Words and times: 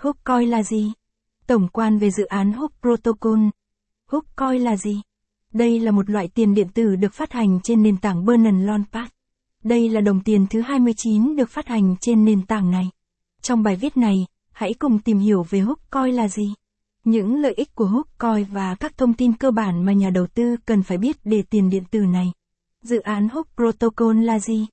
Hook 0.00 0.16
coi 0.24 0.46
là 0.46 0.62
gì? 0.62 0.92
Tổng 1.46 1.68
quan 1.68 1.98
về 1.98 2.10
dự 2.10 2.24
án 2.24 2.52
Hook 2.52 2.72
Protocol. 2.80 3.38
Hook 4.06 4.24
coi 4.36 4.58
là 4.58 4.76
gì? 4.76 5.00
Đây 5.52 5.80
là 5.80 5.90
một 5.90 6.10
loại 6.10 6.28
tiền 6.28 6.54
điện 6.54 6.68
tử 6.74 6.96
được 6.96 7.14
phát 7.14 7.32
hành 7.32 7.60
trên 7.62 7.82
nền 7.82 7.96
tảng 7.96 8.26
Binance 8.26 8.64
Launchpad. 8.66 9.08
Đây 9.64 9.88
là 9.88 10.00
đồng 10.00 10.20
tiền 10.20 10.46
thứ 10.50 10.60
29 10.60 11.36
được 11.36 11.50
phát 11.50 11.68
hành 11.68 11.96
trên 12.00 12.24
nền 12.24 12.46
tảng 12.46 12.70
này. 12.70 12.90
Trong 13.42 13.62
bài 13.62 13.76
viết 13.76 13.96
này, 13.96 14.26
hãy 14.52 14.74
cùng 14.74 14.98
tìm 14.98 15.18
hiểu 15.18 15.42
về 15.50 15.60
Hook 15.60 15.78
coi 15.90 16.12
là 16.12 16.28
gì. 16.28 16.54
Những 17.04 17.40
lợi 17.40 17.54
ích 17.54 17.74
của 17.74 17.86
Hook 17.86 18.08
coi 18.18 18.44
và 18.44 18.74
các 18.74 18.98
thông 18.98 19.14
tin 19.14 19.32
cơ 19.32 19.50
bản 19.50 19.84
mà 19.84 19.92
nhà 19.92 20.10
đầu 20.10 20.26
tư 20.26 20.56
cần 20.66 20.82
phải 20.82 20.98
biết 20.98 21.16
để 21.24 21.42
tiền 21.50 21.70
điện 21.70 21.84
tử 21.90 22.00
này. 22.00 22.32
Dự 22.82 23.00
án 23.00 23.28
Hook 23.28 23.48
Protocol 23.56 24.24
là 24.24 24.38
gì? 24.38 24.66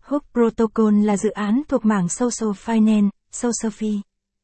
Hook 0.00 0.24
Protocol 0.32 1.04
là 1.04 1.16
dự 1.16 1.30
án 1.30 1.62
thuộc 1.68 1.84
mảng 1.84 2.08
Social 2.08 2.50
Finance, 2.50 3.08
Socialfy. 3.32 4.00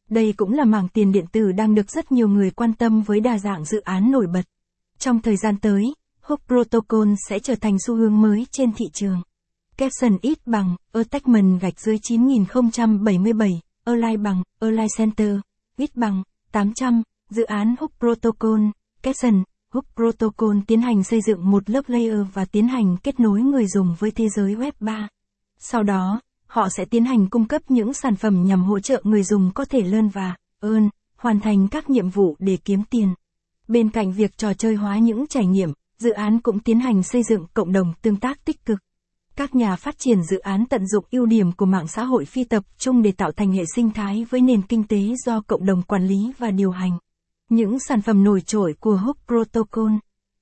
Đây 0.09 0.35
cũng 0.37 0.53
là 0.53 0.65
mảng 0.65 0.89
tiền 0.89 1.13
điện 1.13 1.25
tử 1.33 1.53
đang 1.53 1.75
được 1.75 1.91
rất 1.91 2.13
nhiều 2.13 2.29
người 2.29 2.51
quan 2.51 2.73
tâm 2.73 3.03
với 3.03 3.21
đa 3.21 3.39
dạng 3.39 3.65
dự 3.65 3.81
án 3.81 4.11
nổi 4.11 4.27
bật. 4.33 4.43
Trong 4.99 5.23
thời 5.23 5.37
gian 5.37 5.57
tới, 5.57 5.83
Hook 6.21 6.41
Protocol 6.47 7.09
sẽ 7.29 7.39
trở 7.39 7.55
thành 7.55 7.77
xu 7.87 7.97
hướng 7.97 8.21
mới 8.21 8.47
trên 8.51 8.73
thị 8.73 8.87
trường. 8.93 9.23
Capson 9.77 10.19
ít 10.23 10.39
bằng, 10.47 10.77
Attachment 10.93 11.61
gạch 11.61 11.81
dưới 11.81 11.99
9077, 12.03 13.61
Align 13.85 14.23
bằng, 14.23 14.43
Align 14.61 14.87
Center, 14.97 15.37
ít 15.77 15.97
bằng, 15.97 16.23
800, 16.53 17.03
dự 17.31 17.43
án 17.43 17.75
Hook 17.79 17.93
Protocol, 17.99 18.61
Capson, 19.03 19.43
Hook 19.75 19.85
Protocol 19.97 20.57
tiến 20.67 20.81
hành 20.81 21.05
xây 21.05 21.21
dựng 21.21 21.51
một 21.51 21.71
lớp 21.71 21.89
layer 21.89 22.21
và 22.35 22.45
tiến 22.45 22.69
hành 22.69 22.97
kết 22.97 23.21
nối 23.21 23.41
người 23.41 23.67
dùng 23.67 23.95
với 23.99 24.11
thế 24.11 24.29
giới 24.37 24.55
Web 24.55 24.73
3. 24.81 25.09
Sau 25.59 25.83
đó, 25.83 26.21
họ 26.49 26.69
sẽ 26.69 26.85
tiến 26.85 27.05
hành 27.05 27.29
cung 27.29 27.45
cấp 27.45 27.63
những 27.69 27.95
sản 27.95 28.17
phẩm 28.17 28.45
nhằm 28.45 28.65
hỗ 28.65 28.81
trợ 28.81 29.01
người 29.05 29.23
dùng 29.23 29.51
có 29.55 29.65
thể 29.65 29.81
lơn 29.81 30.09
và 30.09 30.37
ơn, 30.61 30.91
hoàn 31.17 31.41
thành 31.41 31.69
các 31.69 31.91
nhiệm 31.91 32.09
vụ 32.09 32.37
để 32.39 32.59
kiếm 32.65 32.83
tiền. 32.91 33.15
Bên 33.69 33.91
cạnh 33.91 34.13
việc 34.13 34.39
trò 34.39 34.55
chơi 34.55 34.75
hóa 34.75 34.99
những 34.99 35.27
trải 35.27 35.47
nghiệm, 35.47 35.73
dự 35.99 36.11
án 36.11 36.41
cũng 36.41 36.61
tiến 36.61 36.81
hành 36.81 37.03
xây 37.03 37.23
dựng 37.23 37.47
cộng 37.55 37.73
đồng 37.73 37.93
tương 38.03 38.17
tác 38.17 38.45
tích 38.45 38.65
cực. 38.65 38.79
Các 39.37 39.55
nhà 39.55 39.77
phát 39.77 39.99
triển 39.99 40.23
dự 40.23 40.39
án 40.39 40.67
tận 40.67 40.87
dụng 40.87 41.05
ưu 41.11 41.27
điểm 41.27 41.53
của 41.53 41.67
mạng 41.67 41.89
xã 41.89 42.05
hội 42.05 42.25
phi 42.25 42.45
tập 42.45 42.65
trung 42.79 43.03
để 43.03 43.13
tạo 43.13 43.33
thành 43.33 43.53
hệ 43.53 43.63
sinh 43.75 43.91
thái 43.91 44.27
với 44.31 44.41
nền 44.41 44.63
kinh 44.63 44.85
tế 44.85 45.15
do 45.27 45.41
cộng 45.41 45.67
đồng 45.67 45.83
quản 45.83 46.07
lý 46.07 46.33
và 46.39 46.51
điều 46.51 46.71
hành. 46.71 46.99
Những 47.49 47.79
sản 47.79 48.03
phẩm 48.03 48.25
nổi 48.25 48.41
trội 48.41 48.75
của 48.81 48.97
Hook 48.97 49.17
Protocol. 49.27 49.93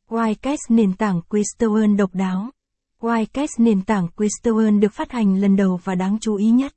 Wirecast 0.09 0.57
nền 0.69 0.93
tảng 0.93 1.21
Quistoen 1.29 1.97
độc 1.97 2.15
đáo. 2.15 2.51
Wildcats 3.07 3.49
nền 3.59 3.83
tảng 3.83 4.09
Quistoen 4.09 4.81
được 4.81 4.93
phát 4.93 5.13
hành 5.13 5.37
lần 5.37 5.57
đầu 5.57 5.81
và 5.85 5.95
đáng 5.95 6.19
chú 6.21 6.37
ý 6.37 6.51
nhất. 6.51 6.73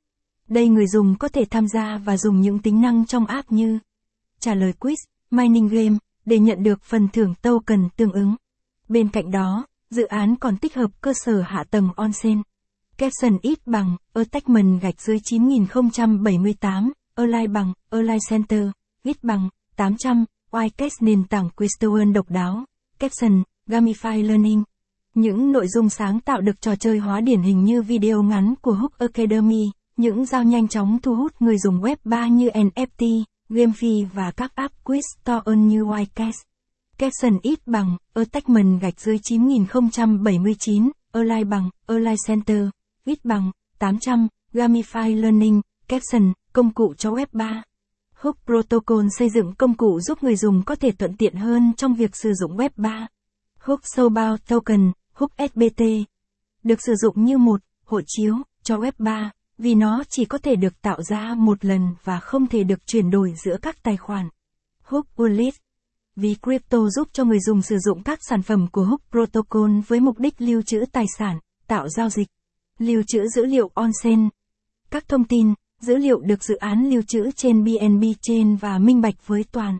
Đây 0.48 0.68
người 0.68 0.86
dùng 0.86 1.18
có 1.18 1.28
thể 1.28 1.44
tham 1.50 1.68
gia 1.68 1.98
và 2.04 2.16
dùng 2.16 2.40
những 2.40 2.58
tính 2.58 2.80
năng 2.80 3.06
trong 3.06 3.26
app 3.26 3.52
như 3.52 3.78
trả 4.40 4.54
lời 4.54 4.72
quiz, 4.80 4.96
mining 5.30 5.68
game, 5.68 5.96
để 6.24 6.38
nhận 6.38 6.62
được 6.62 6.82
phần 6.82 7.08
thưởng 7.08 7.34
token 7.42 7.88
tương 7.96 8.12
ứng. 8.12 8.36
Bên 8.88 9.08
cạnh 9.08 9.30
đó, 9.30 9.66
dự 9.90 10.04
án 10.04 10.36
còn 10.36 10.56
tích 10.56 10.74
hợp 10.74 10.90
cơ 11.00 11.12
sở 11.14 11.40
hạ 11.40 11.64
tầng 11.70 11.88
onsen. 11.96 12.42
Capson 12.96 13.38
ít 13.42 13.66
bằng, 13.66 13.96
attachment 14.12 14.80
gạch 14.80 15.00
dưới 15.00 15.18
9078, 15.24 16.92
Align 17.14 17.52
bằng, 17.52 17.72
Align 17.90 18.18
Center, 18.30 18.62
ít 19.02 19.24
bằng, 19.24 19.48
800, 19.76 20.24
Wildcats 20.50 20.96
nền 21.00 21.24
tảng 21.24 21.50
Quistoen 21.50 22.12
độc 22.12 22.30
đáo, 22.30 22.64
Capson, 22.98 23.42
Gamify 23.66 24.26
Learning. 24.26 24.62
Những 25.14 25.52
nội 25.52 25.68
dung 25.68 25.88
sáng 25.88 26.20
tạo 26.20 26.40
được 26.40 26.60
trò 26.60 26.76
chơi 26.76 26.98
hóa 26.98 27.20
điển 27.20 27.42
hình 27.42 27.64
như 27.64 27.82
video 27.82 28.22
ngắn 28.22 28.54
của 28.62 28.72
Hook 28.72 28.98
Academy, 28.98 29.70
những 29.96 30.26
giao 30.26 30.42
nhanh 30.42 30.68
chóng 30.68 30.98
thu 31.02 31.14
hút 31.14 31.32
người 31.40 31.58
dùng 31.58 31.80
web 31.80 31.96
3 32.04 32.26
như 32.26 32.48
NFT, 32.48 33.24
GameFi 33.48 34.06
và 34.14 34.30
các 34.30 34.52
app 34.54 34.74
quiz 34.84 35.00
store 35.20 35.56
như 35.56 35.84
Wirecast. 35.84 36.44
Capson 36.98 37.38
ít 37.42 37.66
bằng, 37.66 37.96
attachment 38.14 38.80
gạch 38.80 39.00
dưới 39.00 39.18
9079, 39.22 40.90
Align 41.12 41.48
bằng, 41.50 41.70
Align 41.86 42.16
Center, 42.26 42.68
ít 43.04 43.24
bằng, 43.24 43.50
800, 43.78 44.28
Gamify 44.52 45.20
Learning, 45.20 45.60
Capson, 45.88 46.32
công 46.52 46.74
cụ 46.74 46.94
cho 46.94 47.10
web 47.10 47.26
3. 47.32 47.62
Hook 48.14 48.36
Protocol 48.46 49.06
xây 49.18 49.30
dựng 49.30 49.54
công 49.54 49.74
cụ 49.74 50.00
giúp 50.00 50.22
người 50.22 50.36
dùng 50.36 50.62
có 50.62 50.74
thể 50.74 50.90
thuận 50.90 51.16
tiện 51.16 51.34
hơn 51.34 51.72
trong 51.76 51.94
việc 51.94 52.16
sử 52.16 52.32
dụng 52.34 52.56
web 52.56 52.70
3. 52.76 53.06
Hook 53.58 53.80
Soulbound 53.96 54.40
Token, 54.48 54.92
Hook 55.20 55.32
SBT, 55.38 55.82
được 56.62 56.82
sử 56.82 56.94
dụng 56.94 57.24
như 57.24 57.38
một 57.38 57.60
hộ 57.84 58.00
chiếu 58.06 58.34
cho 58.62 58.76
web 58.76 58.92
3 58.98 59.30
vì 59.58 59.74
nó 59.74 60.04
chỉ 60.08 60.24
có 60.24 60.38
thể 60.38 60.56
được 60.56 60.82
tạo 60.82 61.02
ra 61.02 61.34
một 61.34 61.64
lần 61.64 61.94
và 62.04 62.20
không 62.20 62.46
thể 62.46 62.64
được 62.64 62.86
chuyển 62.86 63.10
đổi 63.10 63.32
giữa 63.44 63.56
các 63.62 63.82
tài 63.82 63.96
khoản. 63.96 64.28
Hook 64.82 65.06
Wallet 65.16 65.50
Vì 66.16 66.36
crypto 66.42 66.78
giúp 66.88 67.08
cho 67.12 67.24
người 67.24 67.40
dùng 67.40 67.62
sử 67.62 67.78
dụng 67.78 68.02
các 68.02 68.18
sản 68.28 68.42
phẩm 68.42 68.66
của 68.72 68.84
Hook 68.84 69.00
Protocol 69.10 69.70
với 69.86 70.00
mục 70.00 70.18
đích 70.18 70.40
lưu 70.40 70.62
trữ 70.62 70.84
tài 70.92 71.04
sản, 71.18 71.38
tạo 71.66 71.88
giao 71.88 72.10
dịch, 72.10 72.28
lưu 72.78 73.02
trữ 73.06 73.28
dữ 73.28 73.44
liệu 73.44 73.70
on-chain. 73.74 74.28
Các 74.90 75.08
thông 75.08 75.24
tin, 75.24 75.54
dữ 75.80 75.96
liệu 75.96 76.20
được 76.20 76.44
dự 76.44 76.56
án 76.56 76.90
lưu 76.90 77.02
trữ 77.08 77.30
trên 77.36 77.64
BNB 77.64 78.04
Chain 78.22 78.56
và 78.56 78.78
minh 78.78 79.00
bạch 79.00 79.26
với 79.26 79.44
toàn 79.52 79.78